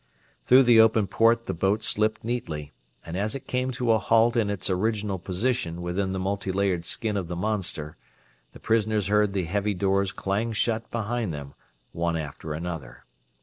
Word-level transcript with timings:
Through 0.45 0.63
the 0.63 0.79
open 0.81 1.05
port 1.05 1.45
the 1.45 1.53
boat 1.53 1.83
slipped 1.83 2.23
neatly, 2.23 2.71
and 3.05 3.15
as 3.15 3.35
it 3.35 3.45
came 3.45 3.69
to 3.73 3.91
a 3.91 3.99
halt 3.99 4.35
in 4.35 4.49
its 4.49 4.67
original 4.67 5.19
position 5.19 5.79
within 5.79 6.11
the 6.11 6.17
multilayered 6.17 6.85
skin 6.85 7.15
of 7.15 7.27
the 7.27 7.35
monster, 7.35 7.97
the 8.53 8.59
prisoners 8.59 9.09
heard 9.09 9.33
the 9.33 9.43
heavy 9.43 9.75
doors 9.75 10.11
clang 10.11 10.53
shut 10.53 10.89
behind 10.89 11.35
them, 11.35 11.53
one 11.91 12.17
after 12.17 12.55
another. 12.55 13.03